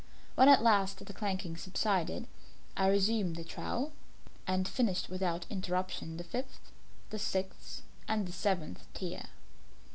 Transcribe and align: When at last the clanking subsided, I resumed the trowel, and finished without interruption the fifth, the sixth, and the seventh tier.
When 0.33 0.49
at 0.49 0.63
last 0.63 1.05
the 1.05 1.13
clanking 1.13 1.55
subsided, 1.55 2.27
I 2.75 2.87
resumed 2.87 3.35
the 3.35 3.43
trowel, 3.43 3.93
and 4.47 4.67
finished 4.67 5.09
without 5.11 5.45
interruption 5.51 6.17
the 6.17 6.23
fifth, 6.23 6.71
the 7.11 7.19
sixth, 7.19 7.83
and 8.07 8.27
the 8.27 8.31
seventh 8.33 8.87
tier. 8.95 9.25